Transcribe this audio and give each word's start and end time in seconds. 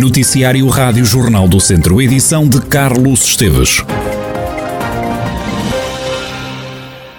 Noticiário 0.00 0.66
Rádio 0.68 1.04
Jornal 1.04 1.46
do 1.46 1.60
Centro, 1.60 2.00
edição 2.00 2.48
de 2.48 2.58
Carlos 2.62 3.22
Esteves. 3.22 3.84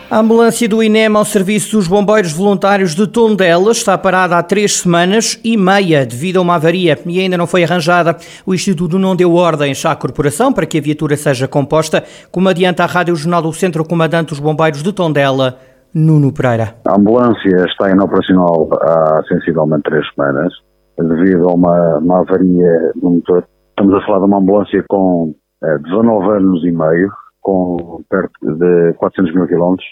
A 0.09 0.17
ambulância 0.17 0.67
do 0.67 0.81
INEM 0.81 1.15
ao 1.15 1.23
serviço 1.23 1.77
dos 1.77 1.87
bombeiros 1.87 2.33
voluntários 2.33 2.95
de 2.95 3.05
Tondela 3.05 3.71
está 3.71 3.95
parada 3.99 4.35
há 4.35 4.41
três 4.41 4.77
semanas 4.77 5.39
e 5.43 5.55
meia 5.55 6.07
devido 6.07 6.37
a 6.37 6.41
uma 6.41 6.55
avaria 6.55 6.97
e 7.05 7.19
ainda 7.19 7.37
não 7.37 7.45
foi 7.45 7.63
arranjada. 7.63 8.17
O 8.47 8.53
Instituto 8.53 8.97
não 8.97 9.15
deu 9.15 9.35
ordens 9.35 9.85
à 9.85 9.95
corporação 9.95 10.51
para 10.51 10.65
que 10.65 10.79
a 10.79 10.81
viatura 10.81 11.15
seja 11.15 11.47
composta, 11.47 12.03
como 12.31 12.49
adianta 12.49 12.83
a 12.83 12.87
Rádio 12.87 13.15
Jornal 13.15 13.43
do 13.43 13.53
Centro 13.53 13.85
Comandante 13.85 14.29
dos 14.29 14.39
Bombeiros 14.39 14.81
de 14.81 14.91
Tondela, 14.91 15.59
Nuno 15.93 16.33
Pereira. 16.33 16.73
A 16.87 16.97
ambulância 16.97 17.63
está 17.69 17.91
inoperacional 17.91 18.67
há 18.81 19.21
sensivelmente 19.27 19.83
três 19.83 20.03
semanas 20.15 20.51
devido 20.97 21.49
a 21.49 21.53
uma, 21.53 21.97
uma 21.99 22.19
avaria 22.19 22.91
no 23.01 23.11
motor. 23.11 23.45
Estamos 23.69 23.95
a 23.95 24.05
falar 24.05 24.19
de 24.19 24.25
uma 24.25 24.37
ambulância 24.37 24.83
com 24.89 25.33
eh, 25.63 25.77
19 25.79 26.37
anos 26.37 26.63
e 26.63 26.71
meio, 26.71 27.11
com 27.41 28.03
perto 28.09 28.31
de 28.41 28.93
400 28.97 29.33
mil 29.33 29.47
quilómetros. 29.47 29.87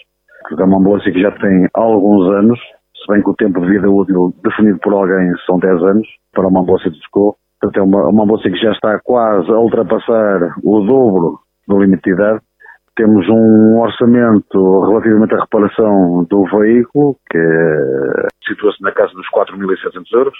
É 0.58 0.64
uma 0.64 0.78
ambulância 0.78 1.12
que 1.12 1.20
já 1.20 1.30
tem 1.32 1.68
alguns 1.74 2.28
anos, 2.34 2.58
se 2.58 3.12
bem 3.12 3.22
que 3.22 3.30
o 3.30 3.34
tempo 3.34 3.60
de 3.60 3.68
vida 3.68 3.90
útil 3.90 4.34
definido 4.42 4.78
por 4.80 4.92
alguém 4.94 5.32
são 5.46 5.58
10 5.58 5.82
anos, 5.82 6.08
para 6.32 6.48
uma 6.48 6.60
ambulância 6.60 6.90
de 6.90 6.98
socorro. 6.98 7.36
Portanto, 7.60 7.78
é 7.78 7.82
uma, 7.82 8.08
uma 8.08 8.24
ambulância 8.24 8.50
que 8.50 8.58
já 8.58 8.72
está 8.72 8.98
quase 9.00 9.50
a 9.50 9.58
ultrapassar 9.58 10.54
o 10.62 10.80
dobro 10.80 11.38
do 11.68 11.80
limite 11.80 12.02
de 12.04 12.12
idade. 12.12 12.40
Temos 12.96 13.28
um 13.28 13.80
orçamento 13.80 14.80
relativamente 14.86 15.34
à 15.34 15.40
reparação 15.40 16.26
do 16.28 16.44
veículo, 16.46 17.16
que 17.30 17.38
situa-se 18.46 18.82
na 18.82 18.92
casa 18.92 19.12
dos 19.12 19.26
4.700 19.30 20.02
euros 20.12 20.38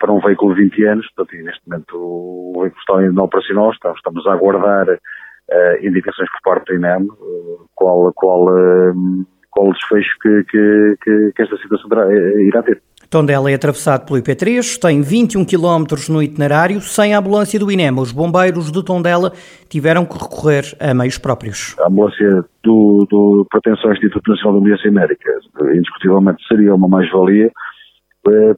para 0.00 0.12
um 0.12 0.20
veículo 0.20 0.54
de 0.54 0.62
20 0.62 0.84
anos, 0.86 1.06
portanto, 1.14 1.44
neste 1.44 1.60
momento 1.68 1.96
o 1.96 2.60
veículo 2.62 2.80
está 2.80 2.98
ainda 2.98 3.22
operacional, 3.22 3.70
estamos 3.70 4.26
a 4.26 4.32
aguardar 4.32 4.88
uh, 4.88 5.86
indicações 5.86 6.28
por 6.30 6.40
parte 6.42 6.72
da 6.72 6.74
INEM, 6.74 7.06
uh, 7.06 7.68
qual, 7.74 8.10
qual, 8.14 8.46
uh, 8.46 9.26
qual 9.50 9.72
desfecho 9.72 10.16
que, 10.22 10.44
que, 10.44 10.96
que, 11.04 11.32
que 11.36 11.42
esta 11.42 11.56
situação 11.58 11.88
terá, 11.88 12.06
irá 12.12 12.62
ter. 12.62 12.82
Tondela 13.10 13.50
é 13.50 13.54
atravessado 13.54 14.06
pelo 14.06 14.20
IP3, 14.20 14.78
tem 14.78 15.02
21 15.02 15.44
km 15.44 15.84
no 16.08 16.22
itinerário. 16.22 16.80
Sem 16.80 17.12
a 17.12 17.18
ambulância 17.18 17.58
do 17.58 17.70
INEM, 17.70 17.98
os 17.98 18.12
bombeiros 18.12 18.70
de 18.70 18.84
Tondela 18.84 19.32
tiveram 19.68 20.06
que 20.06 20.16
recorrer 20.16 20.62
a 20.78 20.94
meios 20.94 21.18
próprios. 21.18 21.74
A 21.80 21.88
ambulância 21.88 22.44
do, 22.62 23.04
do 23.10 23.46
pertence 23.50 23.84
ao 23.84 23.92
Instituto 23.92 24.30
Nacional 24.30 24.52
de 24.52 24.58
Ambulância 24.60 24.90
Médica. 24.92 25.40
Indiscutivelmente 25.74 26.46
seria 26.46 26.72
uma 26.72 26.86
mais-valia, 26.86 27.46
eh, 27.46 27.50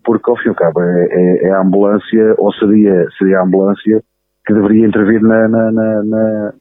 porque 0.05 0.31
ao 0.31 0.37
fim 0.37 0.47
e 0.47 0.49
ao 0.51 0.55
cabo 0.55 0.81
é, 0.81 1.07
é, 1.11 1.47
é, 1.47 1.51
a 1.51 1.61
ambulância, 1.61 2.35
ou 2.39 2.53
seria, 2.55 3.07
seria 3.19 3.41
a 3.41 3.45
ambulância 3.45 4.03
que 4.45 4.53
deveria 4.53 4.87
intervir 4.87 5.23
na, 5.23 5.49
na, 5.49 5.71
na, 5.71 6.03
na 6.03 6.53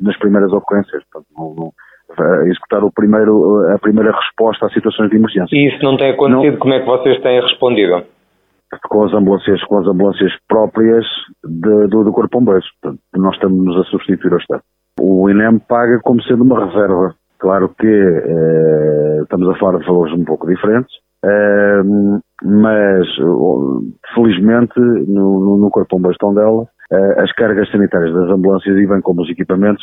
nas 0.00 0.16
primeiras 0.18 0.52
ocorrências, 0.52 1.02
portanto, 1.12 1.26
não, 1.36 1.72
executar 2.46 2.84
o 2.84 2.92
primeiro, 2.92 3.64
a 3.74 3.78
primeira 3.78 4.12
resposta 4.12 4.66
às 4.66 4.72
situações 4.72 5.10
de 5.10 5.16
emergência. 5.16 5.54
E 5.54 5.68
isso 5.68 5.82
não 5.82 5.96
tem 5.96 6.12
acontecido, 6.12 6.52
não, 6.52 6.58
como 6.58 6.74
é 6.74 6.80
que 6.80 6.86
vocês 6.86 7.20
têm 7.22 7.40
respondido? 7.40 8.02
Com 8.88 9.04
as 9.04 9.12
ambulâncias, 9.12 9.62
com 9.64 9.78
as 9.78 9.86
ambulâncias 9.86 10.32
próprias 10.48 11.04
de, 11.44 11.86
do, 11.88 12.04
do 12.04 12.12
Corpo 12.12 12.38
Bombeiros, 12.38 12.66
portanto, 12.80 13.00
nós 13.16 13.34
estamos 13.34 13.76
a 13.76 13.84
substituir 13.84 14.32
ao 14.32 14.38
Estado. 14.38 14.62
O 15.00 15.28
INEM 15.28 15.58
paga 15.58 16.00
como 16.02 16.22
sendo 16.22 16.44
uma 16.44 16.66
reserva. 16.66 17.14
Claro 17.38 17.68
que 17.78 17.86
eh, 17.86 19.20
estamos 19.22 19.48
a 19.48 19.58
falar 19.58 19.78
de 19.78 19.86
valores 19.86 20.14
um 20.14 20.24
pouco 20.24 20.46
diferentes, 20.46 20.94
Uh, 21.24 22.20
mas, 22.44 23.06
felizmente, 24.14 24.78
no, 24.78 25.56
no, 25.56 25.70
Corpo 25.70 25.96
Bombeiros 25.96 26.18
Tondela, 26.18 26.62
uh, 26.62 27.20
as 27.20 27.32
cargas 27.32 27.70
sanitárias 27.70 28.14
das 28.14 28.28
ambulâncias 28.28 28.76
e 28.76 28.86
bem 28.86 29.00
como 29.00 29.22
os 29.22 29.30
equipamentos 29.30 29.82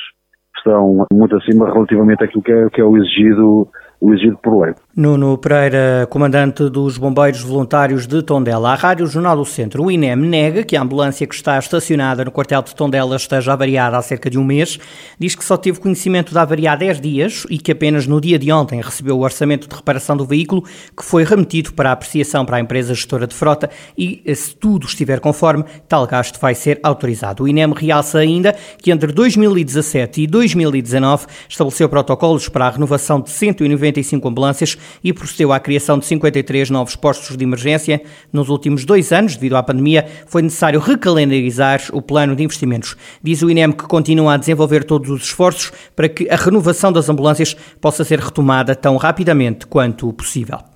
estão 0.56 1.08
muito 1.12 1.36
acima 1.36 1.74
relativamente 1.74 2.24
àquilo 2.24 2.44
que 2.44 2.52
é, 2.52 2.70
que 2.70 2.80
é 2.80 2.84
o 2.84 2.96
exigido 2.96 3.68
o 4.02 4.12
exigido 4.12 4.38
por 4.42 4.64
lei. 4.64 4.74
Nuno 4.96 5.38
Pereira, 5.38 6.08
comandante 6.10 6.68
dos 6.70 6.98
Bombeiros 6.98 7.42
Voluntários 7.42 8.08
de 8.08 8.24
Tondela. 8.24 8.72
A 8.72 8.76
Rádio 8.76 9.06
Jornal 9.06 9.38
do 9.38 9.46
Centro, 9.46 9.84
o 9.84 9.92
INEM, 9.92 10.16
nega 10.16 10.64
que 10.64 10.76
a 10.76 10.82
ambulância 10.82 11.28
que 11.28 11.36
está 11.36 11.58
estacionada 11.60 12.26
no 12.26 12.32
quartel 12.32 12.64
de 12.64 12.76
Tondela 12.76 13.16
esteja 13.16 13.54
avariada 13.54 13.98
há 13.98 14.02
cerca 14.02 14.28
de 14.28 14.40
um 14.40 14.44
mês. 14.44 14.80
Diz 15.20 15.36
que 15.36 15.46
só 15.46 15.56
teve 15.56 15.80
conhecimento 15.80 16.34
da 16.34 16.42
avaria 16.42 16.72
há 16.72 16.76
10 16.76 17.00
dias 17.00 17.46
e 17.50 17.60
que 17.60 17.72
apenas 17.72 18.08
no 18.08 18.20
dia 18.20 18.40
de 18.40 18.52
ontem 18.52 18.82
recebeu 18.82 19.18
o 19.18 19.22
orçamento 19.22 19.70
de 19.70 19.76
reparação 19.76 20.18
do 20.18 20.26
veículo, 20.26 20.64
que 20.98 21.06
foi 21.06 21.24
remetido 21.24 21.72
para 21.74 21.92
apreciação 21.92 22.44
para 22.44 22.58
a 22.58 22.60
empresa 22.60 22.96
gestora 22.96 23.28
de 23.28 23.36
frota 23.36 23.70
e, 23.96 24.24
se 24.36 24.56
tudo 24.56 24.88
estiver 24.88 25.20
conforme, 25.20 25.64
tal 25.88 26.08
gasto 26.08 26.40
vai 26.40 26.56
ser 26.56 26.80
autorizado. 26.82 27.44
O 27.44 27.48
INEM 27.48 27.72
realça 27.74 28.18
ainda 28.18 28.56
que 28.82 28.92
entre 28.92 29.12
2017 29.12 30.24
e 30.24 30.28
2019 30.28 31.28
estabeleceu 31.48 31.88
protocolos 31.88 32.50
para 32.50 32.66
a 32.66 32.70
renovação 32.72 33.22
de 33.22 33.30
190 33.30 33.91
95 33.92 34.28
ambulâncias 34.28 34.78
e 35.04 35.14
procedeu 35.14 35.52
à 35.54 35.60
criação 35.60 36.00
de 36.00 36.06
53 36.06 36.70
novos 36.70 36.96
postos 36.96 37.38
de 37.38 37.44
emergência. 37.44 38.02
Nos 38.32 38.50
últimos 38.50 38.86
dois 38.86 39.12
anos, 39.12 39.36
devido 39.36 39.56
à 39.56 39.64
pandemia, 39.64 40.08
foi 40.26 40.42
necessário 40.42 40.80
recalendarizar 40.80 41.82
o 41.94 42.02
plano 42.02 42.36
de 42.36 42.44
investimentos. 42.44 42.96
Diz 43.22 43.42
o 43.42 43.50
INEM 43.50 43.72
que 43.72 43.84
continua 43.84 44.34
a 44.34 44.38
desenvolver 44.38 44.84
todos 44.84 45.10
os 45.10 45.24
esforços 45.24 45.72
para 45.96 46.10
que 46.10 46.30
a 46.30 46.36
renovação 46.36 46.92
das 46.92 47.10
ambulâncias 47.10 47.56
possa 47.80 48.04
ser 48.04 48.20
retomada 48.20 48.76
tão 48.76 48.98
rapidamente 48.98 49.68
quanto 49.68 50.12
possível. 50.14 50.71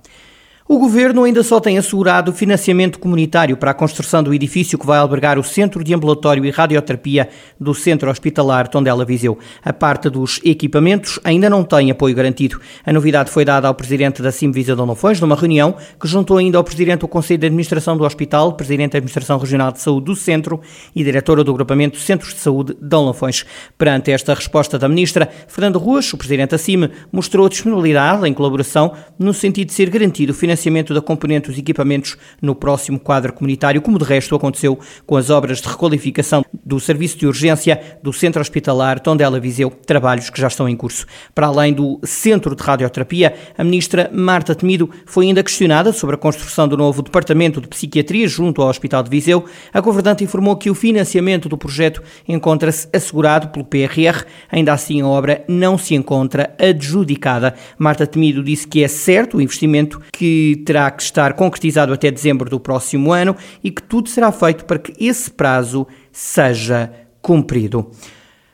O 0.68 0.80
governo 0.80 1.22
ainda 1.22 1.44
só 1.44 1.60
tem 1.60 1.78
assegurado 1.78 2.32
financiamento 2.32 2.98
comunitário 2.98 3.56
para 3.56 3.70
a 3.70 3.74
construção 3.74 4.20
do 4.20 4.34
edifício 4.34 4.76
que 4.76 4.84
vai 4.84 4.98
albergar 4.98 5.38
o 5.38 5.44
Centro 5.44 5.84
de 5.84 5.94
Ambulatório 5.94 6.44
e 6.44 6.50
Radioterapia 6.50 7.28
do 7.58 7.72
Centro 7.72 8.10
Hospitalar 8.10 8.66
Tondela 8.66 9.04
Viseu. 9.04 9.38
A 9.64 9.72
parte 9.72 10.10
dos 10.10 10.40
equipamentos 10.44 11.20
ainda 11.22 11.48
não 11.48 11.62
tem 11.62 11.92
apoio 11.92 12.16
garantido. 12.16 12.60
A 12.84 12.92
novidade 12.92 13.30
foi 13.30 13.44
dada 13.44 13.68
ao 13.68 13.76
presidente 13.76 14.20
da 14.20 14.32
CIM 14.32 14.50
Viseu 14.50 14.74
de 14.74 14.82
Lafões 14.82 15.20
numa 15.20 15.36
reunião 15.36 15.76
que 16.00 16.08
juntou 16.08 16.36
ainda 16.36 16.58
ao 16.58 16.64
presidente 16.64 17.02
do 17.02 17.08
Conselho 17.08 17.38
de 17.38 17.46
Administração 17.46 17.96
do 17.96 18.02
Hospital, 18.02 18.54
presidente 18.54 18.90
da 18.90 18.98
Administração 18.98 19.38
Regional 19.38 19.70
de 19.70 19.80
Saúde 19.80 20.06
do 20.06 20.16
Centro 20.16 20.60
e 20.96 21.04
diretora 21.04 21.44
do 21.44 21.52
agrupamento 21.52 21.96
Centros 21.96 22.34
de 22.34 22.40
Saúde 22.40 22.74
de 22.74 22.80
Dom 22.80 23.06
Lafões. 23.06 23.44
Perante 23.78 24.10
esta 24.10 24.34
resposta 24.34 24.80
da 24.80 24.88
ministra, 24.88 25.30
Fernando 25.46 25.78
Ruas, 25.78 26.12
o 26.12 26.16
presidente 26.16 26.50
da 26.50 26.58
CIM, 26.58 26.90
mostrou 27.12 27.48
disponibilidade 27.48 28.28
em 28.28 28.34
colaboração 28.34 28.94
no 29.16 29.32
sentido 29.32 29.68
de 29.68 29.72
ser 29.72 29.90
garantido 29.90 30.32
o 30.32 30.34
financiamento 30.34 30.55
financiamento 30.56 30.94
da 30.94 31.02
componente 31.02 31.50
dos 31.50 31.58
equipamentos 31.58 32.16
no 32.40 32.54
próximo 32.54 32.98
quadro 32.98 33.32
comunitário, 33.32 33.82
como 33.82 33.98
de 33.98 34.04
resto 34.04 34.34
aconteceu 34.34 34.78
com 35.06 35.16
as 35.16 35.28
obras 35.28 35.60
de 35.60 35.68
requalificação 35.68 36.44
do 36.64 36.80
Serviço 36.80 37.18
de 37.18 37.26
Urgência 37.26 37.98
do 38.02 38.12
Centro 38.12 38.40
Hospitalar 38.40 39.00
Tondela 39.00 39.38
Viseu, 39.38 39.70
trabalhos 39.70 40.30
que 40.30 40.40
já 40.40 40.48
estão 40.48 40.68
em 40.68 40.74
curso. 40.74 41.06
Para 41.34 41.48
além 41.48 41.74
do 41.74 42.00
Centro 42.02 42.56
de 42.56 42.62
Radioterapia, 42.62 43.34
a 43.56 43.62
ministra 43.62 44.10
Marta 44.12 44.54
Temido 44.54 44.90
foi 45.04 45.26
ainda 45.26 45.42
questionada 45.42 45.92
sobre 45.92 46.14
a 46.14 46.18
construção 46.18 46.66
do 46.66 46.76
novo 46.76 47.02
Departamento 47.02 47.60
de 47.60 47.68
Psiquiatria 47.68 48.26
junto 48.26 48.62
ao 48.62 48.68
Hospital 48.68 49.02
de 49.02 49.10
Viseu. 49.10 49.44
A 49.72 49.80
governante 49.80 50.24
informou 50.24 50.56
que 50.56 50.70
o 50.70 50.74
financiamento 50.74 51.48
do 51.48 51.58
projeto 51.58 52.02
encontra-se 52.26 52.88
assegurado 52.92 53.48
pelo 53.48 53.64
PRR, 53.64 54.24
ainda 54.50 54.72
assim 54.72 55.02
a 55.02 55.06
obra 55.06 55.44
não 55.46 55.76
se 55.76 55.94
encontra 55.94 56.54
adjudicada. 56.58 57.54
Marta 57.78 58.06
Temido 58.06 58.42
disse 58.42 58.66
que 58.66 58.82
é 58.82 58.88
certo 58.88 59.36
o 59.36 59.42
investimento 59.42 60.00
que 60.12 60.45
terá 60.54 60.90
que 60.90 61.02
estar 61.02 61.32
concretizado 61.32 61.92
até 61.92 62.10
dezembro 62.10 62.48
do 62.48 62.60
próximo 62.60 63.12
ano 63.12 63.34
e 63.64 63.70
que 63.70 63.82
tudo 63.82 64.08
será 64.08 64.30
feito 64.30 64.64
para 64.64 64.78
que 64.78 64.92
esse 65.04 65.30
prazo 65.30 65.86
seja 66.12 66.92
cumprido. 67.20 67.90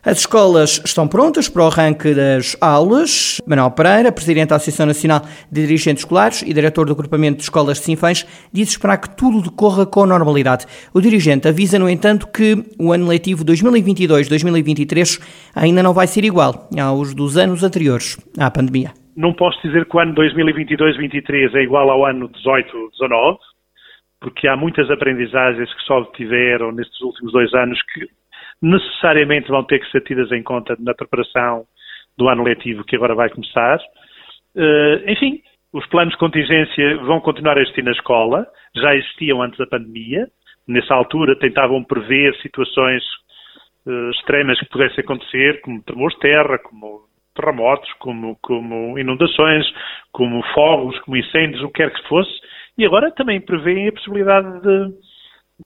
As 0.04 0.18
escolas 0.18 0.80
estão 0.84 1.06
prontas 1.06 1.48
para 1.48 1.62
o 1.62 1.66
arranque 1.66 2.12
das 2.12 2.56
aulas. 2.60 3.40
Manuel 3.46 3.70
Pereira, 3.70 4.10
Presidente 4.10 4.48
da 4.48 4.56
Associação 4.56 4.84
Nacional 4.84 5.22
de 5.48 5.60
Dirigentes 5.60 6.02
Escolares 6.02 6.42
e 6.42 6.52
Diretor 6.52 6.86
do 6.86 6.92
Agrupamento 6.92 7.36
de 7.36 7.44
Escolas 7.44 7.78
de 7.78 7.84
Sinfãs, 7.84 8.26
diz 8.52 8.70
esperar 8.70 8.96
que 8.96 9.10
tudo 9.10 9.40
decorra 9.40 9.86
com 9.86 10.04
normalidade. 10.04 10.66
O 10.92 11.00
dirigente 11.00 11.46
avisa, 11.46 11.78
no 11.78 11.88
entanto, 11.88 12.26
que 12.26 12.64
o 12.80 12.92
ano 12.92 13.06
letivo 13.06 13.44
2022-2023 13.44 15.20
ainda 15.54 15.84
não 15.84 15.94
vai 15.94 16.08
ser 16.08 16.24
igual 16.24 16.68
aos 16.76 17.14
dos 17.14 17.36
anos 17.36 17.62
anteriores 17.62 18.16
à 18.36 18.50
pandemia 18.50 19.01
não 19.16 19.32
posso 19.32 19.60
dizer 19.62 19.86
que 19.86 19.96
o 19.96 20.00
ano 20.00 20.14
2022-23 20.14 21.54
é 21.54 21.62
igual 21.62 21.90
ao 21.90 22.06
ano 22.06 22.28
18-19, 22.28 23.38
porque 24.20 24.48
há 24.48 24.56
muitas 24.56 24.90
aprendizagens 24.90 25.72
que 25.74 25.82
só 25.82 26.04
tiveram 26.12 26.72
nestes 26.72 27.00
últimos 27.00 27.32
dois 27.32 27.52
anos 27.54 27.80
que 27.92 28.06
necessariamente 28.60 29.48
vão 29.48 29.64
ter 29.64 29.80
que 29.80 29.90
ser 29.90 30.02
tidas 30.02 30.30
em 30.30 30.42
conta 30.42 30.76
na 30.78 30.94
preparação 30.94 31.64
do 32.16 32.28
ano 32.28 32.44
letivo 32.44 32.84
que 32.84 32.96
agora 32.96 33.14
vai 33.14 33.28
começar. 33.28 33.78
Uh, 34.54 35.10
enfim, 35.10 35.42
os 35.72 35.84
planos 35.86 36.12
de 36.12 36.18
contingência 36.18 36.98
vão 36.98 37.20
continuar 37.20 37.58
a 37.58 37.62
existir 37.62 37.82
na 37.82 37.92
escola, 37.92 38.46
já 38.76 38.94
existiam 38.94 39.42
antes 39.42 39.58
da 39.58 39.66
pandemia. 39.66 40.28
Nessa 40.68 40.94
altura 40.94 41.38
tentavam 41.38 41.82
prever 41.82 42.36
situações 42.36 43.02
uh, 43.86 44.10
extremas 44.10 44.58
que 44.60 44.68
pudessem 44.68 45.02
acontecer, 45.02 45.60
como 45.62 45.82
tremores 45.82 46.14
de 46.14 46.20
terra, 46.20 46.58
como 46.58 47.11
terremotos, 47.34 47.90
como, 47.98 48.36
como 48.42 48.98
inundações, 48.98 49.66
como 50.12 50.42
fogos, 50.54 50.98
como 51.00 51.16
incêndios, 51.16 51.62
o 51.62 51.68
que 51.68 51.82
quer 51.82 51.92
que 51.92 52.08
fosse, 52.08 52.32
e 52.76 52.84
agora 52.84 53.10
também 53.12 53.40
prevêem 53.40 53.88
a 53.88 53.92
possibilidade 53.92 54.60
de, 54.62 54.88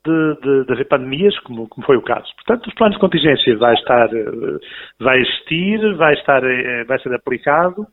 de, 0.04 0.40
de, 0.40 0.66
de 0.66 0.72
haver 0.72 0.88
pandemias, 0.88 1.38
como, 1.40 1.68
como, 1.68 1.86
foi 1.86 1.96
o 1.96 2.02
caso. 2.02 2.26
Portanto, 2.36 2.66
os 2.66 2.74
planos 2.74 2.96
de 2.96 3.00
contingência 3.00 3.56
vai 3.56 3.74
estar, 3.74 4.08
eh, 4.12 4.58
vai 5.00 5.18
existir, 5.20 5.96
vai 5.96 6.14
estar, 6.14 6.42
eh, 6.44 6.84
vai 6.84 6.98
ser 7.00 7.14
aplicado. 7.14 7.86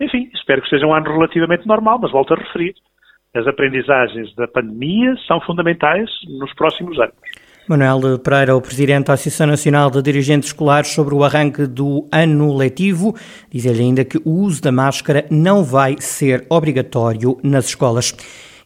Enfim, 0.00 0.30
espero 0.34 0.62
que 0.62 0.68
seja 0.68 0.86
um 0.86 0.94
ano 0.94 1.12
relativamente 1.12 1.66
normal, 1.66 1.98
mas 2.00 2.12
volto 2.12 2.34
a 2.34 2.36
referir, 2.36 2.74
as 3.34 3.46
aprendizagens 3.46 4.34
da 4.34 4.46
pandemia 4.46 5.14
são 5.26 5.40
fundamentais 5.40 6.10
nos 6.28 6.52
próximos 6.54 6.98
anos. 7.00 7.14
Manuel 7.68 8.18
Pereira, 8.18 8.56
o 8.56 8.60
Presidente 8.60 9.06
da 9.06 9.12
Associação 9.14 9.46
Nacional 9.46 9.88
de 9.88 10.02
Dirigentes 10.02 10.48
Escolares, 10.48 10.90
sobre 10.90 11.14
o 11.14 11.22
arranque 11.22 11.64
do 11.64 12.06
ano 12.10 12.56
letivo, 12.56 13.14
diz-lhe 13.50 13.80
ainda 13.80 14.04
que 14.04 14.18
o 14.24 14.30
uso 14.30 14.60
da 14.60 14.72
máscara 14.72 15.24
não 15.30 15.62
vai 15.62 15.96
ser 16.00 16.44
obrigatório 16.50 17.38
nas 17.42 17.66
escolas. 17.66 18.14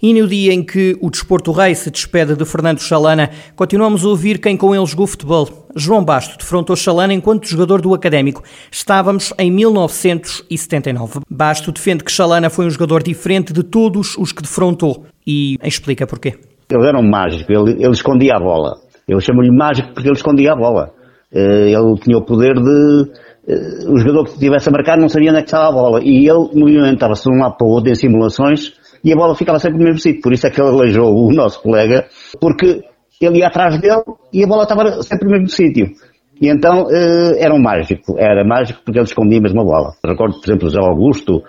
E 0.03 0.13
no 0.15 0.27
dia 0.27 0.53
em 0.53 0.63
que 0.63 0.97
o 1.01 1.11
Desporto 1.11 1.53
Rei 1.53 1.75
se 1.75 1.91
despede 1.91 2.35
de 2.37 2.45
Fernando 2.45 2.81
Chalana, 2.81 3.31
continuamos 3.55 4.05
a 4.05 4.09
ouvir 4.09 4.39
quem 4.39 4.57
com 4.57 4.75
ele 4.75 4.87
jogou 4.87 5.07
futebol. 5.07 5.69
João 5.75 6.05
Basto 6.05 6.39
defrontou 6.39 6.77
Chalana 6.77 7.13
enquanto 7.13 7.47
jogador 7.47 7.81
do 7.81 7.95
Académico. 7.95 8.43
Estávamos 8.71 9.33
em 9.39 9.51
1979. 9.51 11.21
Basto 11.31 11.73
defende 11.73 12.05
que 12.05 12.13
Chalana 12.13 12.51
foi 12.51 12.67
um 12.67 12.71
jogador 12.71 13.03
diferente 13.03 13.53
de 13.53 13.63
todos 13.63 14.17
os 14.17 14.33
que 14.33 14.43
defrontou 14.43 15.05
e 15.27 15.59
explica 15.63 16.07
porquê. 16.07 16.35
Ele 16.69 16.87
era 16.87 16.99
um 16.99 17.09
mágico, 17.09 17.53
ele, 17.53 17.83
ele 17.83 17.93
escondia 17.93 18.35
a 18.35 18.41
bola. 18.41 18.86
Eu 19.09 19.21
chamo-lhe 19.21 19.51
mágico 19.51 19.95
porque 19.95 20.09
ele 20.09 20.17
escondia 20.17 20.53
a 20.53 20.57
bola. 20.57 20.93
Eh, 21.33 21.71
ele 21.71 21.95
tinha 22.01 22.19
o 22.19 22.25
poder 22.25 22.55
de. 22.55 23.11
Eh, 23.49 23.89
o 23.89 23.99
jogador 23.99 24.25
que 24.25 24.31
estivesse 24.31 24.69
a 24.69 24.73
marcar 24.73 24.99
não 24.99 25.09
sabia 25.09 25.31
onde 25.31 25.41
é 25.41 25.43
que 25.43 25.49
estava 25.49 25.69
a 25.69 25.73
bola. 25.73 26.01
E 26.03 26.29
ele 26.29 26.51
movimentava-se 26.55 27.23
de 27.23 27.35
um 27.35 27.41
lado 27.41 27.57
para 27.57 27.67
o 27.67 27.71
outro 27.71 27.91
em 27.91 27.95
simulações 27.95 28.75
e 29.05 29.13
a 29.13 29.17
bola 29.17 29.37
ficava 29.37 29.59
sempre 29.59 29.79
no 29.79 29.85
mesmo 29.85 30.01
sítio. 30.01 30.23
Por 30.23 30.33
isso 30.33 30.47
é 30.47 30.51
que 30.51 30.61
ele 30.61 30.71
aleijou 30.71 31.15
o 31.15 31.33
nosso 31.33 31.63
colega, 31.63 32.07
porque 32.41 32.83
ele 33.21 33.39
ia 33.39 33.47
atrás 33.47 33.79
dele 33.81 34.03
e 34.33 34.43
a 34.43 34.47
bola 34.47 34.65
estava 34.65 35.03
sempre 35.03 35.27
no 35.27 35.33
mesmo 35.33 35.49
sítio. 35.49 35.93
E 36.41 36.49
então 36.49 36.89
eh, 36.91 37.45
era 37.45 37.55
um 37.55 37.63
mágico, 37.63 38.19
era 38.19 38.45
mágico 38.45 38.81
porque 38.85 38.99
ele 38.99 39.07
escondia 39.07 39.41
mesmo 39.41 39.61
a 39.61 39.65
bola. 39.65 39.93
Recordo, 40.05 40.41
por 40.41 40.45
exemplo, 40.45 40.67
o 40.67 40.71
José 40.71 40.81
Augusto, 40.83 41.43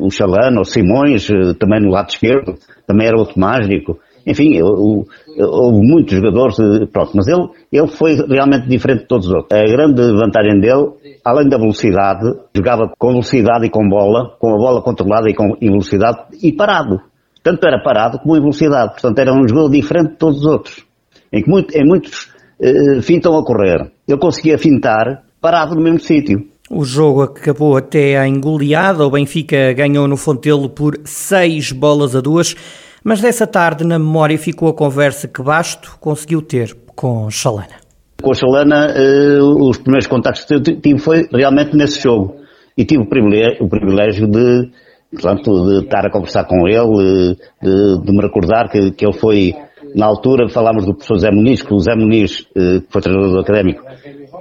o 0.00 0.10
Chalano, 0.10 0.60
o 0.60 0.64
Simões, 0.64 1.28
também 1.58 1.80
no 1.80 1.90
lado 1.90 2.10
esquerdo, 2.10 2.54
também 2.86 3.06
era 3.06 3.18
outro 3.18 3.40
mágico. 3.40 3.98
Enfim, 4.26 4.60
houve 4.62 5.86
muitos 5.86 6.14
jogadores, 6.14 6.56
pronto, 6.90 7.10
mas 7.14 7.28
ele, 7.28 7.46
ele 7.70 7.88
foi 7.88 8.14
realmente 8.14 8.68
diferente 8.68 9.02
de 9.02 9.06
todos 9.06 9.26
os 9.26 9.34
outros. 9.34 9.58
A 9.58 9.64
grande 9.64 10.02
vantagem 10.12 10.60
dele, 10.60 10.92
além 11.24 11.48
da 11.48 11.58
velocidade, 11.58 12.34
jogava 12.54 12.92
com 12.98 13.08
velocidade 13.08 13.66
e 13.66 13.70
com 13.70 13.86
bola, 13.88 14.34
com 14.38 14.54
a 14.54 14.56
bola 14.56 14.82
controlada 14.82 15.28
e 15.28 15.34
com 15.34 15.54
velocidade 15.60 16.18
e 16.42 16.52
parado. 16.52 17.00
Tanto 17.42 17.66
era 17.66 17.82
parado 17.82 18.18
como 18.18 18.36
em 18.36 18.40
velocidade. 18.40 18.92
Portanto, 18.92 19.18
era 19.18 19.32
um 19.32 19.46
jogador 19.46 19.70
diferente 19.70 20.12
de 20.12 20.16
todos 20.16 20.38
os 20.38 20.46
outros. 20.46 20.86
Em 21.30 21.42
que 21.42 21.50
muito, 21.50 21.76
em 21.76 21.86
muitos 21.86 22.30
uh, 22.58 23.02
fintam 23.02 23.36
a 23.36 23.44
correr. 23.44 23.92
Ele 24.08 24.18
conseguia 24.18 24.56
fintar 24.56 25.24
parado 25.42 25.74
no 25.74 25.82
mesmo 25.82 26.00
sítio. 26.00 26.48
O 26.70 26.82
jogo 26.82 27.20
acabou 27.20 27.76
até 27.76 28.16
a 28.16 28.26
engoleada. 28.26 29.06
O 29.06 29.10
Benfica 29.10 29.74
ganhou 29.74 30.08
no 30.08 30.16
Fontelo 30.16 30.70
por 30.70 30.98
seis 31.04 31.70
bolas 31.70 32.16
a 32.16 32.22
duas. 32.22 32.56
Mas 33.04 33.20
dessa 33.20 33.46
tarde, 33.46 33.84
na 33.84 33.98
memória, 33.98 34.38
ficou 34.38 34.66
a 34.70 34.72
conversa 34.72 35.28
que 35.28 35.42
Basto 35.42 35.98
conseguiu 36.00 36.40
ter 36.40 36.74
com 36.96 37.30
Chalana. 37.30 37.76
Com 38.22 38.32
a 38.32 38.34
Chalana, 38.34 38.94
uh, 38.96 39.68
os 39.68 39.76
primeiros 39.76 40.06
contactos 40.06 40.44
que 40.44 40.54
eu 40.54 40.62
tive 40.62 40.98
foi 40.98 41.28
realmente 41.30 41.76
nesse 41.76 42.00
jogo. 42.00 42.36
E 42.74 42.82
tive 42.86 43.02
o 43.02 43.06
privilégio, 43.06 43.62
o 43.62 43.68
privilégio 43.68 44.26
de, 44.26 44.70
portanto, 45.12 45.52
de 45.66 45.84
estar 45.84 46.06
a 46.06 46.10
conversar 46.10 46.44
com 46.44 46.66
ele, 46.66 47.36
de, 47.62 48.00
de 48.00 48.10
me 48.10 48.22
recordar 48.22 48.70
que, 48.70 48.92
que, 48.92 49.04
ele 49.04 49.12
foi, 49.12 49.54
na 49.94 50.06
altura, 50.06 50.48
falámos 50.48 50.86
do 50.86 50.94
professor 50.94 51.18
Zé 51.18 51.30
Muniz, 51.30 51.60
que 51.60 51.74
o 51.74 51.78
Zé 51.78 51.94
Muniz, 51.94 52.40
uh, 52.40 52.80
que 52.80 52.86
foi 52.88 53.02
treinador 53.02 53.32
do 53.32 53.40
académico, 53.40 53.84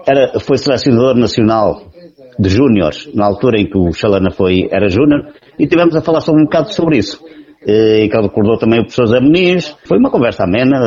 era, 0.07 0.39
foi 0.39 0.57
selecionador 0.57 1.15
nacional 1.15 1.81
de 2.39 2.47
júniores, 2.47 3.13
na 3.13 3.25
altura 3.25 3.59
em 3.59 3.67
que 3.67 3.77
o 3.77 3.91
Chalana 3.91 4.31
foi, 4.31 4.69
era 4.71 4.87
júnior, 4.87 5.33
e 5.59 5.67
tivemos 5.67 5.97
a 5.97 6.01
falar 6.01 6.21
sobre 6.21 6.43
um 6.43 6.45
bocado 6.45 6.71
sobre 6.71 6.97
isso. 6.97 7.21
Eh, 7.65 8.05
e 8.05 8.09
que 8.09 8.17
recordou 8.17 8.57
também 8.57 8.79
o 8.79 8.83
professor 8.83 9.07
Zé 9.07 9.19
Muniz. 9.19 9.75
Foi 9.85 9.97
uma 9.97 10.11
conversa 10.11 10.43
amena, 10.43 10.79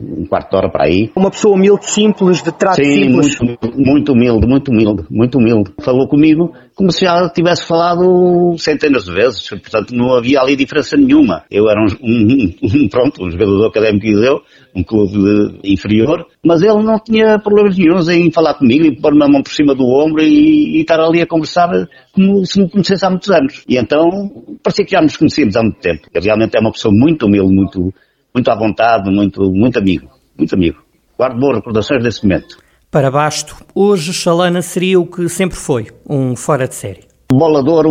um 0.00 0.26
quarto 0.26 0.50
de 0.50 0.56
hora 0.56 0.70
para 0.70 0.84
aí. 0.86 1.10
Uma 1.16 1.30
pessoa 1.30 1.54
humilde, 1.54 1.90
simples, 1.90 2.42
de 2.42 2.52
trato 2.52 2.76
Sim, 2.76 2.84
simples. 2.84 3.38
Muito, 3.40 3.72
muito 3.76 4.12
humilde, 4.12 4.46
muito 4.46 4.70
humilde, 4.70 5.04
muito 5.10 5.38
humilde. 5.38 5.72
Falou 5.80 6.08
comigo 6.08 6.52
como 6.76 6.92
se 6.92 7.06
já 7.06 7.28
tivesse 7.30 7.66
falado 7.66 8.54
centenas 8.58 9.04
de 9.06 9.12
vezes, 9.12 9.48
portanto 9.48 9.94
não 9.94 10.14
havia 10.14 10.40
ali 10.40 10.54
diferença 10.54 10.94
nenhuma. 10.94 11.42
Eu 11.50 11.70
era 11.70 11.80
um, 11.80 11.86
um, 12.02 12.54
um 12.62 12.88
pronto, 12.88 13.24
um 13.24 13.30
jogador 13.30 13.56
do 13.56 13.64
Académico 13.64 14.04
de 14.04 14.20
Deu, 14.20 14.42
um 14.74 14.84
clube 14.84 15.58
inferior, 15.64 16.26
mas 16.44 16.60
ele 16.60 16.82
não 16.82 16.98
tinha 16.98 17.38
problemas 17.38 17.78
nenhums 17.78 18.08
em 18.08 18.30
falar 18.30 18.54
comigo 18.54 18.84
e 18.84 18.94
pôr-me 18.94 19.24
a 19.24 19.28
mão 19.28 19.42
por 19.42 19.52
cima 19.52 19.74
do 19.74 19.84
ombro 19.84 20.22
e, 20.22 20.76
e, 20.76 20.80
estar 20.82 21.00
ali 21.00 21.22
a 21.22 21.26
conversar 21.26 21.70
como 22.16 22.44
se 22.46 22.58
me 22.58 22.68
conhecesse 22.70 23.04
há 23.04 23.10
muitos 23.10 23.30
anos. 23.30 23.62
E 23.68 23.76
então 23.76 24.08
parecia 24.62 24.84
que 24.84 24.92
já 24.92 25.02
nos 25.02 25.16
conhecíamos 25.16 25.54
há 25.54 25.62
muito 25.62 25.78
tempo. 25.78 26.08
Ele 26.12 26.24
realmente 26.24 26.56
é 26.56 26.60
uma 26.60 26.72
pessoa 26.72 26.92
muito 26.92 27.26
humilde, 27.26 27.54
muito, 27.54 27.94
muito 28.34 28.50
à 28.50 28.56
vontade, 28.56 29.10
muito, 29.10 29.42
muito 29.52 29.78
amigo, 29.78 30.08
muito 30.36 30.54
amigo. 30.54 30.78
Guardo 31.16 31.38
boas 31.38 31.56
recordações 31.56 32.02
desse 32.02 32.26
momento. 32.26 32.56
Para 32.90 33.10
Basto, 33.10 33.56
hoje 33.74 34.12
Chalana 34.12 34.62
seria 34.62 34.98
o 34.98 35.06
que 35.06 35.28
sempre 35.28 35.56
foi, 35.56 35.86
um 36.08 36.34
fora 36.34 36.66
de 36.66 36.74
série. 36.74 37.04
Bolador, 37.30 37.84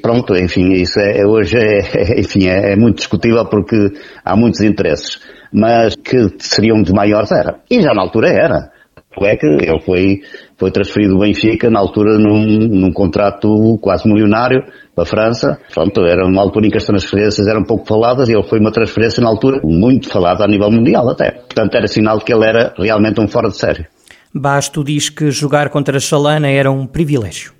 pronto, 0.00 0.34
enfim, 0.34 0.72
isso 0.72 0.98
é, 0.98 1.24
hoje 1.26 1.56
é, 1.56 2.18
enfim, 2.18 2.48
é, 2.48 2.72
é, 2.72 2.76
muito 2.76 2.96
discutível 2.96 3.44
porque 3.46 3.76
há 4.24 4.34
muitos 4.34 4.62
interesses, 4.62 5.20
mas 5.52 5.94
que 5.94 6.16
seria 6.38 6.74
um 6.74 6.82
dos 6.82 6.92
maiores 6.92 7.30
era. 7.30 7.60
E 7.70 7.80
já 7.80 7.92
na 7.94 8.02
altura 8.02 8.28
era. 8.30 8.79
É 9.18 9.36
que 9.36 9.46
ele 9.46 9.80
foi, 9.80 10.20
foi 10.56 10.70
transferido 10.70 11.14
do 11.14 11.20
Benfica 11.20 11.68
na 11.68 11.80
altura 11.80 12.16
num, 12.16 12.68
num 12.68 12.92
contrato 12.92 13.76
quase 13.82 14.08
milionário 14.08 14.62
para 14.94 15.02
a 15.02 15.06
França. 15.06 15.58
Pronto, 15.74 16.02
era 16.02 16.24
uma 16.24 16.40
altura 16.40 16.66
em 16.66 16.70
que 16.70 16.78
as 16.78 16.86
transferências 16.86 17.46
eram 17.48 17.64
pouco 17.64 17.86
faladas 17.86 18.28
e 18.28 18.32
ele 18.32 18.44
foi 18.44 18.60
uma 18.60 18.70
transferência 18.70 19.20
na 19.22 19.28
altura 19.28 19.60
muito 19.64 20.08
falada 20.08 20.44
a 20.44 20.48
nível 20.48 20.70
mundial 20.70 21.10
até. 21.10 21.32
Portanto, 21.32 21.74
era 21.74 21.88
sinal 21.88 22.18
de 22.18 22.24
que 22.24 22.32
ele 22.32 22.46
era 22.46 22.72
realmente 22.78 23.20
um 23.20 23.26
fora 23.26 23.48
de 23.48 23.56
série. 23.56 23.86
Basto 24.32 24.84
diz 24.84 25.10
que 25.10 25.30
jogar 25.30 25.70
contra 25.70 25.96
a 25.96 26.00
Chalana 26.00 26.48
era 26.48 26.70
um 26.70 26.86
privilégio. 26.86 27.52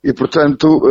E 0.02 0.12
portanto, 0.14 0.80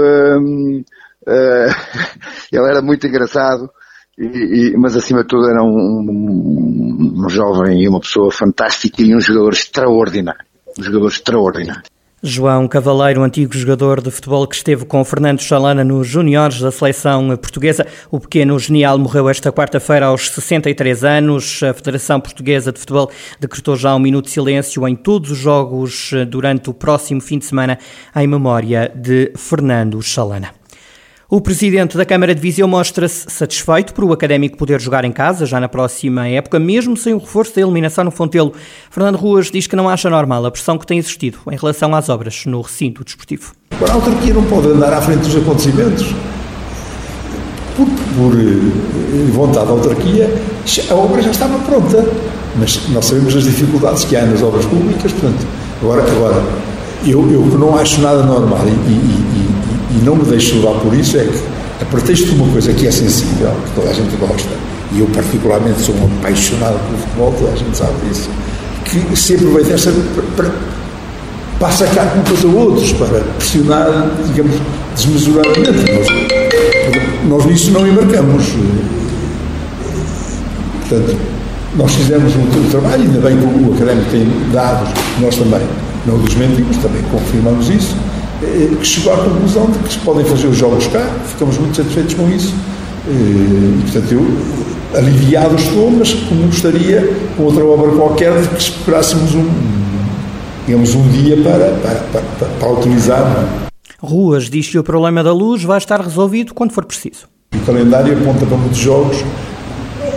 ele 1.25 2.70
era 2.70 2.82
muito 2.82 3.08
engraçado, 3.08 3.72
e, 4.17 4.74
e, 4.74 4.77
mas 4.77 4.96
acima 4.96 5.22
de 5.22 5.27
tudo 5.27 5.50
era 5.50 5.63
um, 5.63 5.67
um, 5.67 7.25
um 7.25 7.29
jovem 7.29 7.82
e 7.82 7.88
uma 7.88 8.00
pessoa 8.00 8.32
fantástica 8.32 9.01
e 9.01 9.15
um 9.15 9.20
jogador 9.20 9.53
extraordinário 9.53 10.47
um 10.77 10.84
jogador 10.84 11.07
extraordinário. 11.07 11.84
João 12.24 12.67
Cavaleiro, 12.67 13.22
antigo 13.22 13.55
jogador 13.55 14.01
de 14.01 14.10
futebol 14.10 14.48
que 14.48 14.55
esteve 14.55 14.86
com 14.86 15.05
Fernando 15.05 15.39
Chalana 15.39 15.84
nos 15.84 16.07
juniores 16.07 16.60
da 16.60 16.72
seleção 16.72 17.38
portuguesa. 17.38 17.86
O 18.10 18.19
pequeno 18.19 18.57
genial 18.57 18.98
morreu 18.98 19.29
esta 19.29 19.51
quarta-feira 19.51 20.07
aos 20.07 20.31
63 20.31 21.03
anos. 21.03 21.62
A 21.62 21.75
Federação 21.75 22.19
Portuguesa 22.19 22.72
de 22.72 22.79
Futebol 22.79 23.12
decretou 23.39 23.75
já 23.75 23.96
um 23.96 24.00
minuto 24.00 24.25
de 24.25 24.31
silêncio 24.31 24.88
em 24.88 24.96
todos 24.96 25.29
os 25.29 25.38
jogos 25.38 26.10
durante 26.27 26.72
o 26.72 26.74
próximo 26.74 27.22
fim 27.22 27.38
de 27.38 27.46
semana 27.46 27.77
em 28.15 28.25
memória 28.25 28.91
de 28.96 29.31
Fernando 29.36 30.01
Chalana. 30.01 30.50
O 31.29 31.41
presidente 31.41 31.98
da 31.98 32.05
Câmara 32.05 32.34
de 32.34 32.39
Viseu 32.39 32.65
mostra-se 32.69 33.29
satisfeito 33.29 33.93
por 33.93 34.05
o 34.05 34.13
académico 34.13 34.55
poder 34.55 34.79
jogar 34.79 35.03
em 35.03 35.12
casa 35.12 35.46
já 35.46 35.60
na 35.60 35.67
próxima 35.67 36.25
época, 36.25 36.57
mesmo 36.57 36.96
sem 36.96 37.13
o 37.13 37.17
reforço 37.17 37.53
da 37.53 37.60
eliminação 37.60 38.05
no 38.05 38.12
Fontelo. 38.12 38.53
Fernando 38.89 39.17
Ruas 39.17 39.51
diz 39.51 39.67
que 39.67 39.75
não 39.75 39.89
acha 39.89 40.10
normal 40.10 40.46
a 40.46 40.51
pressão 40.51 40.77
que 40.77 40.88
tem 40.88 40.98
existido 40.98 41.39
em 41.51 41.57
relação 41.57 41.93
às 41.93 42.07
obras 42.07 42.46
no 42.46 42.62
recinto 42.62 43.03
desportivo. 43.03 43.51
A 43.72 43.91
autarquia 43.91 44.34
não 44.34 44.43
pode 44.46 44.67
andar 44.67 44.93
à 44.93 45.01
frente 45.01 45.24
dos 45.24 45.36
acontecimentos. 45.36 46.15
Por, 47.75 47.88
por 48.15 48.34
eh, 48.39 49.31
vontade 49.34 49.65
da 49.65 49.74
autarquia, 49.74 50.34
a 50.89 50.93
obra 50.93 51.22
já 51.22 51.31
estava 51.31 51.60
pronta. 51.60 52.05
Mas 52.55 52.88
nós 52.88 53.03
sabemos 53.03 53.36
as 53.36 53.43
dificuldades 53.43 54.05
que 54.05 54.15
há 54.15 54.25
nas 54.25 54.41
obras 54.41 54.65
públicas, 54.65 55.12
portanto, 55.12 55.46
agora, 55.81 56.03
agora 56.10 56.41
eu, 57.05 57.29
eu 57.29 57.41
não 57.60 57.75
acho 57.77 58.00
nada 58.00 58.24
normal 58.24 58.62
e, 58.65 58.91
e, 58.91 58.93
e 58.93 59.66
e 59.91 60.03
não 60.03 60.15
me 60.15 60.24
deixo 60.25 60.56
levar 60.56 60.79
por 60.79 60.94
isso, 60.94 61.17
é 61.17 61.24
que, 61.24 61.39
a 61.82 61.86
pretexto 61.86 62.27
de 62.27 62.36
uma 62.36 62.51
coisa 62.51 62.74
que 62.74 62.88
é 62.88 62.91
sensível, 62.91 63.51
que 63.65 63.72
toda 63.75 63.89
a 63.89 63.94
gente 63.94 64.15
gosta, 64.17 64.50
e 64.94 65.00
eu 65.00 65.08
particularmente 65.08 65.82
sou 65.82 65.96
um 65.96 66.06
apaixonado 66.20 66.79
pelo 66.88 66.98
futebol, 66.98 67.36
toda 67.38 67.51
a 67.51 67.56
gente 67.56 67.77
sabe 67.77 67.94
disso, 68.08 68.29
que 68.86 69.15
se 69.15 69.36
aproveita 69.36 69.74
essa 69.74 69.94
para, 70.36 70.51
para 71.60 71.72
sacar 71.72 72.13
culpas 72.13 72.46
a 72.46 72.48
outros, 72.48 72.94
para 72.94 73.20
pressionar, 73.38 74.12
digamos, 74.27 74.56
desmesuradamente. 74.96 75.91
Nós, 75.91 76.08
nós 77.27 77.46
nisso 77.46 77.72
não 77.72 77.88
embarcamos. 77.88 78.46
Portanto, 80.88 81.17
nós 81.75 81.94
fizemos 81.94 82.34
um, 82.36 82.70
trabalho, 82.72 83.03
ainda 83.03 83.20
bem 83.20 83.38
que 83.38 83.44
o 83.44 83.74
académico 83.74 84.10
tem 84.10 84.27
dados, 84.51 84.89
nós 85.20 85.36
também 85.36 85.62
não 86.06 86.15
os 86.15 86.24
desmentimos, 86.24 86.77
também 86.77 87.03
confirmamos 87.12 87.70
isso, 87.70 87.96
que 88.39 88.86
chegou 88.86 89.13
à 89.13 89.17
conclusão 89.17 89.65
de 89.72 89.79
que 89.79 89.94
se 89.94 90.00
podem 90.00 90.25
fazer 90.25 90.48
os 90.48 90.58
jogos 90.58 90.88
cá, 90.88 91.06
ficamos 91.25 91.58
muito 91.58 91.75
satisfeitos 91.75 92.13
com 92.13 92.29
isso. 92.29 92.53
Eh, 93.08 93.12
e, 93.12 93.82
portanto, 93.84 94.12
eu 94.12 94.98
aliviado 94.98 95.56
estou, 95.56 95.91
mas 95.91 96.13
como 96.13 96.46
gostaria, 96.46 97.13
com 97.36 97.44
outra 97.44 97.65
obra 97.65 97.91
qualquer, 97.91 98.39
de 98.41 98.48
que 98.50 98.62
esperássemos 98.62 99.34
um, 99.34 99.50
digamos, 100.65 100.94
um 100.96 101.08
dia 101.10 101.38
para, 101.38 101.72
para, 101.82 102.22
para, 102.39 102.48
para 102.48 102.72
utilizar. 102.72 103.22
É? 103.63 103.67
Ruas 104.00 104.50
diz 104.50 104.67
que 104.67 104.77
o 104.77 104.84
problema 104.84 105.24
da 105.24 105.34
luz 105.34 105.63
vai 105.63 105.77
estar 105.77 106.00
resolvido 106.00 106.53
quando 106.53 106.72
for 106.72 106.86
preciso. 106.86 107.27
O 107.56 107.60
calendário 107.65 108.17
aponta 108.17 108.46
para 108.46 108.58
muitos 108.58 108.77
jogos 108.77 109.17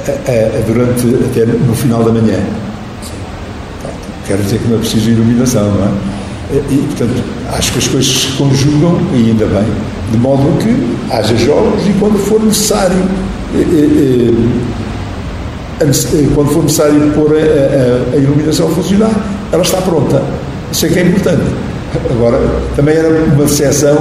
a, 0.06 0.58
a 0.58 0.60
durante, 0.66 1.06
até 1.24 1.46
no 1.46 1.74
final 1.74 2.02
da 2.04 2.12
manhã. 2.12 2.38
Quer 4.26 4.36
dizer 4.38 4.58
que 4.58 4.68
não 4.68 4.76
é 4.76 4.78
preciso 4.80 5.10
iluminação, 5.10 5.74
não 5.74 5.84
é? 5.84 6.19
E, 6.52 6.84
portanto, 6.88 7.22
acho 7.52 7.72
que 7.72 7.78
as 7.78 7.88
coisas 7.88 8.12
se 8.12 8.26
conjugam, 8.36 8.98
e 9.14 9.30
ainda 9.30 9.46
bem, 9.46 9.64
de 10.10 10.18
modo 10.18 10.58
que 10.58 11.14
haja 11.14 11.36
jogos 11.36 11.86
e 11.86 11.92
quando 12.00 12.18
for 12.18 12.42
necessário, 12.42 12.96
quando 16.34 16.48
for 16.48 16.62
necessário 16.64 17.12
pôr 17.12 17.36
a, 17.36 17.38
a, 17.38 18.14
a, 18.14 18.16
iluminação 18.16 18.66
a 18.66 18.70
funcionar, 18.70 19.12
ela 19.52 19.62
está 19.62 19.80
pronta. 19.80 20.22
Isso 20.72 20.86
é 20.86 20.88
que 20.88 20.98
é 20.98 21.02
importante. 21.02 21.42
Agora, 22.10 22.38
também 22.76 22.96
era 22.96 23.08
uma 23.08 23.44
exceção 23.44 23.96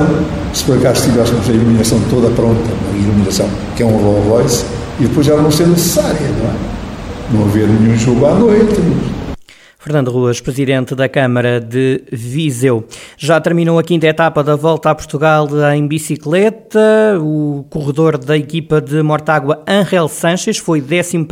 se 0.54 0.64
por 0.64 0.78
acaso 0.78 1.04
tivéssemos 1.04 1.48
a 1.48 1.52
iluminação 1.52 2.00
toda 2.10 2.30
pronta, 2.30 2.70
a 2.94 2.98
iluminação 2.98 3.48
que 3.76 3.84
é 3.84 3.86
um 3.86 3.98
Rolls 3.98 4.28
Royce, 4.28 4.66
e 5.00 5.04
depois 5.04 5.28
ela 5.28 5.42
não 5.42 5.52
ser 5.52 5.68
necessária, 5.68 6.28
não 6.38 6.50
é? 6.50 6.54
Não 7.32 7.46
haver 7.46 7.68
nenhum 7.68 7.96
jogo 7.96 8.26
à 8.26 8.34
noite, 8.34 8.82
Fernando 9.90 10.12
Ruas, 10.12 10.40
presidente 10.40 10.94
da 10.94 11.10
Câmara 11.10 11.60
de 11.60 12.04
Viseu. 12.12 12.86
Já 13.18 13.42
terminou 13.42 13.80
a 13.80 13.84
quinta 13.84 14.06
etapa 14.06 14.44
da 14.44 14.56
volta 14.56 14.92
a 14.92 14.94
Portugal 14.94 15.48
em 15.74 15.88
bicicleta. 15.88 17.18
O 17.20 17.66
corredor 17.72 18.16
da 18.16 18.38
equipa 18.38 18.80
de 18.80 19.02
Mortágua, 19.02 19.64
Angel 19.68 20.08
Sanches, 20.08 20.60
foi 20.60 20.80
11 20.80 21.26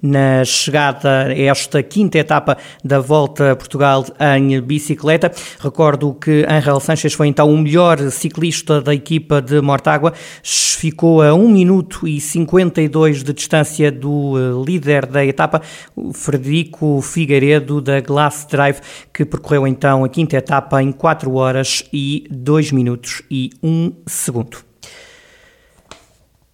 na 0.00 0.42
chegada 0.42 1.26
a 1.26 1.38
esta 1.38 1.82
quinta 1.82 2.16
etapa 2.16 2.56
da 2.82 2.98
volta 2.98 3.52
a 3.52 3.56
Portugal 3.56 4.06
em 4.38 4.58
bicicleta. 4.62 5.30
Recordo 5.60 6.14
que 6.14 6.46
Angel 6.48 6.80
Sanches 6.80 7.12
foi 7.12 7.26
então 7.26 7.52
o 7.52 7.58
melhor 7.58 7.98
ciclista 8.10 8.80
da 8.80 8.94
equipa 8.94 9.42
de 9.42 9.60
Mortágua. 9.60 10.14
Ficou 10.42 11.20
a 11.20 11.34
1 11.34 11.48
minuto 11.48 12.08
e 12.08 12.22
52 12.22 13.22
de 13.22 13.34
distância 13.34 13.92
do 13.92 14.34
eh, 14.38 14.64
líder 14.66 15.04
da 15.04 15.24
etapa, 15.24 15.60
Frederico 16.14 17.02
Figueiredo 17.02 17.65
da 17.80 18.00
Glass 18.00 18.46
Drive, 18.50 18.80
que 19.12 19.24
percorreu 19.24 19.66
então 19.66 20.04
a 20.04 20.08
quinta 20.08 20.36
etapa 20.36 20.82
em 20.82 20.92
4 20.92 21.32
horas 21.34 21.84
e 21.92 22.26
2 22.30 22.72
minutos 22.72 23.22
e 23.30 23.50
1 23.62 23.92
segundo. 24.06 24.58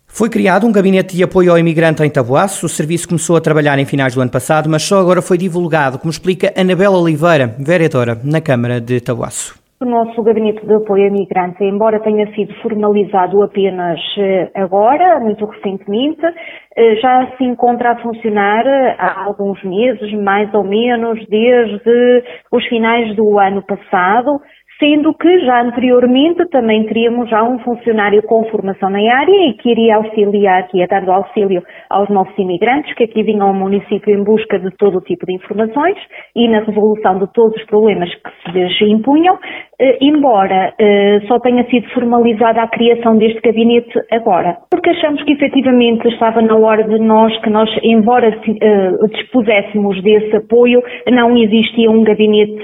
Foi 0.07 0.29
criado 0.29 0.67
um 0.67 0.73
gabinete 0.73 1.17
de 1.17 1.23
apoio 1.23 1.51
ao 1.51 1.59
imigrante 1.59 2.03
em 2.03 2.11
Taboaço. 2.11 2.67
O 2.67 2.69
serviço 2.69 3.09
começou 3.09 3.35
a 3.35 3.41
trabalhar 3.41 3.79
em 3.79 3.87
finais 3.87 4.15
do 4.15 4.21
ano 4.21 4.31
passado, 4.31 4.69
mas 4.69 4.83
só 4.83 5.01
agora 5.01 5.23
foi 5.23 5.39
divulgado, 5.39 5.99
como 5.99 6.11
explica 6.11 6.53
Anabela 6.55 6.99
Oliveira, 6.99 7.57
vereadora 7.59 8.21
na 8.23 8.41
Câmara 8.41 8.79
de 8.79 9.01
Taboaço. 9.01 9.62
O 9.83 9.85
nosso 9.85 10.23
gabinete 10.23 10.65
de 10.65 10.75
apoio 10.75 11.03
a 11.03 11.09
imigrantes, 11.09 11.61
embora 11.61 11.99
tenha 11.99 12.33
sido 12.37 12.55
formalizado 12.63 13.43
apenas 13.43 13.99
eh, 14.17 14.49
agora, 14.55 15.19
muito 15.19 15.45
recentemente, 15.45 16.25
eh, 16.77 16.95
já 17.03 17.27
se 17.37 17.43
encontra 17.43 17.91
a 17.91 17.97
funcionar 17.97 18.65
eh, 18.65 18.95
há 18.97 19.25
alguns 19.25 19.61
meses, 19.65 20.13
mais 20.23 20.55
ou 20.55 20.63
menos 20.63 21.19
desde 21.27 22.23
os 22.53 22.65
finais 22.69 23.13
do 23.17 23.41
ano 23.41 23.61
passado, 23.63 24.41
sendo 24.83 25.15
que 25.15 25.39
já 25.47 25.63
anteriormente 25.63 26.45
também 26.51 26.85
teríamos 26.87 27.31
já 27.31 27.45
um 27.45 27.61
funcionário 27.61 28.21
com 28.25 28.45
formação 28.51 28.91
na 28.91 28.99
área 28.99 29.49
e 29.49 29.55
que 29.55 29.71
iria 29.71 29.95
auxiliar, 29.95 30.67
que 30.67 30.79
ia 30.79 30.89
dando 30.89 31.13
auxílio 31.13 31.63
aos 31.89 32.09
nossos 32.09 32.37
imigrantes 32.37 32.93
que 32.95 33.05
aqui 33.05 33.23
vinham 33.23 33.47
ao 33.47 33.55
município 33.55 34.13
em 34.13 34.25
busca 34.25 34.59
de 34.59 34.77
todo 34.77 34.99
o 34.99 35.01
tipo 35.01 35.25
de 35.25 35.35
informações 35.35 35.97
e 36.35 36.49
na 36.49 36.61
resolução 36.61 37.19
de 37.21 37.33
todos 37.33 37.57
os 37.57 37.67
problemas 37.67 38.13
que 38.13 38.31
se 38.43 38.59
lhes 38.59 38.81
impunham, 38.83 39.39
embora 40.01 40.73
eh, 40.79 41.21
só 41.27 41.41
tenha 41.41 41.65
sido 41.65 41.89
formalizada 41.91 42.63
a 42.63 42.69
criação 42.69 43.17
deste 43.19 43.41
gabinete 43.41 43.93
agora, 44.13 44.57
porque 44.71 44.91
achamos 44.91 45.23
que 45.25 45.33
efetivamente 45.33 46.07
estava 46.09 46.41
na 46.41 46.57
hora 46.57 46.85
de 46.85 46.99
nós, 47.01 47.37
que 47.41 47.51
nós, 47.51 47.69
embora 47.83 48.29
eh, 48.29 48.91
dispuséssemos 49.13 50.01
desse 50.03 50.37
apoio, 50.37 50.81
não 51.11 51.37
existia 51.37 51.91
um 51.91 52.05
gabinete 52.05 52.63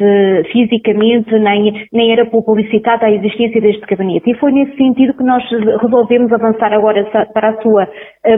fisicamente, 0.52 1.37
nem, 1.38 1.88
nem 1.92 2.12
era 2.12 2.25
publicitada 2.26 3.06
a 3.06 3.10
existência 3.10 3.60
deste 3.60 3.84
gabinete. 3.87 4.30
E 4.30 4.34
foi 4.34 4.52
nesse 4.52 4.76
sentido 4.76 5.14
que 5.14 5.25
nós 5.25 5.42
resolvemos 5.82 6.32
avançar 6.32 6.72
agora 6.72 7.04
para 7.34 7.48
a 7.50 7.62
sua 7.62 7.88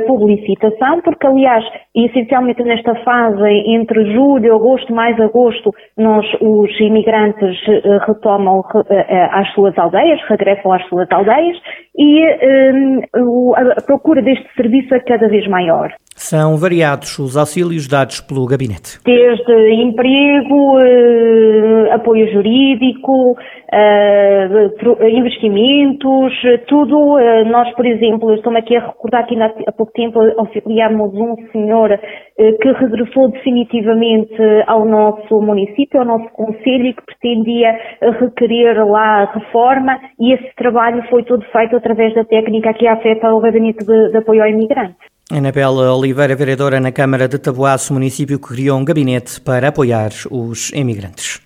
publicitação, 0.06 1.00
porque 1.02 1.26
aliás, 1.26 1.64
essencialmente 1.94 2.62
nesta 2.62 2.94
fase, 2.96 3.48
entre 3.66 4.12
julho, 4.12 4.54
agosto, 4.54 4.94
mais 4.94 5.20
agosto, 5.20 5.70
nós, 5.98 6.26
os 6.40 6.80
imigrantes, 6.80 7.58
retomam 8.06 8.62
às 9.32 9.52
suas 9.52 9.76
aldeias, 9.78 10.20
regressam 10.28 10.72
às 10.72 10.86
suas 10.88 11.10
aldeias 11.10 11.56
e 11.96 12.24
a 13.56 13.82
procura 13.82 14.22
deste 14.22 14.48
serviço 14.54 14.94
é 14.94 15.00
cada 15.00 15.28
vez 15.28 15.46
maior. 15.48 15.92
São 16.20 16.58
variados 16.58 17.18
os 17.18 17.34
auxílios 17.34 17.88
dados 17.88 18.20
pelo 18.20 18.46
gabinete. 18.46 19.00
Desde 19.06 19.72
emprego, 19.72 20.76
apoio 21.92 22.30
jurídico, 22.30 23.32
uh, 23.32 25.08
investimentos, 25.08 26.34
tudo. 26.68 27.16
Nós, 27.46 27.74
por 27.74 27.86
exemplo, 27.86 28.34
estou-me 28.34 28.58
aqui 28.58 28.76
a 28.76 28.86
recordar 28.86 29.26
que 29.26 29.32
ainda 29.32 29.54
há 29.66 29.72
pouco 29.72 29.92
tempo 29.92 30.20
auxiliámos 30.36 31.14
um 31.14 31.36
senhor 31.52 31.98
que 32.36 32.72
regressou 32.72 33.30
definitivamente 33.30 34.36
ao 34.66 34.84
nosso 34.84 35.40
município, 35.40 36.00
ao 36.00 36.06
nosso 36.06 36.28
conselho 36.34 36.84
e 36.84 36.94
que 36.94 37.02
pretendia 37.06 37.74
requerer 38.20 38.84
lá 38.86 39.24
reforma 39.32 39.98
e 40.18 40.34
esse 40.34 40.54
trabalho 40.54 41.02
foi 41.08 41.24
todo 41.24 41.44
feito 41.46 41.76
através 41.76 42.14
da 42.14 42.24
técnica 42.24 42.74
que 42.74 42.86
afeta 42.86 43.32
o 43.32 43.40
Gabinete 43.40 43.84
de, 43.84 44.10
de 44.10 44.16
Apoio 44.18 44.42
ao 44.42 44.48
Imigrante. 44.48 45.09
Anabela 45.30 45.94
Oliveira, 45.94 46.34
vereadora 46.34 46.80
na 46.80 46.90
Câmara 46.90 47.28
de 47.28 47.38
Taboaço, 47.38 47.92
município 47.92 48.40
que 48.40 48.48
criou 48.48 48.76
um 48.76 48.84
gabinete 48.84 49.40
para 49.40 49.68
apoiar 49.68 50.10
os 50.28 50.70
imigrantes. 50.70 51.40